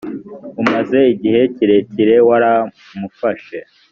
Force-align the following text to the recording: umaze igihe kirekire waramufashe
umaze 0.61 0.99
igihe 1.13 1.41
kirekire 1.55 2.15
waramufashe 2.27 3.57